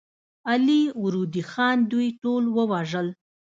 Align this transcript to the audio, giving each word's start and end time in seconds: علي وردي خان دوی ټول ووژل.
علي 0.51 0.81
وردي 1.03 1.43
خان 1.51 1.77
دوی 1.91 2.07
ټول 2.21 2.43
ووژل. 2.55 3.07